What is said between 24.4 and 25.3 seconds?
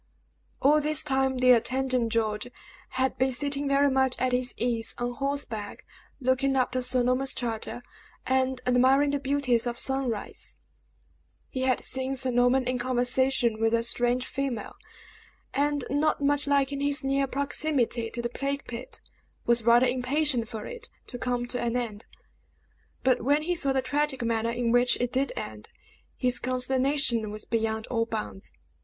in which it